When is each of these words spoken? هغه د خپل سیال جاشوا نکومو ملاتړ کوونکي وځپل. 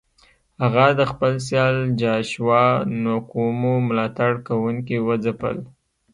هغه 0.61 0.85
د 0.99 1.01
خپل 1.11 1.33
سیال 1.47 1.75
جاشوا 2.01 2.65
نکومو 3.03 3.73
ملاتړ 3.87 4.31
کوونکي 4.47 4.97
وځپل. 5.07 5.57